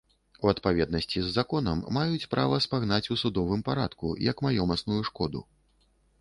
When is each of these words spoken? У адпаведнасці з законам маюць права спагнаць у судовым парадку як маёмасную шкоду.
У 0.45 0.51
адпаведнасці 0.51 1.19
з 1.25 1.33
законам 1.35 1.83
маюць 1.97 2.29
права 2.31 2.57
спагнаць 2.65 3.07
у 3.17 3.19
судовым 3.23 3.61
парадку 3.69 4.15
як 4.31 4.43
маёмасную 4.49 4.99
шкоду. 5.13 5.45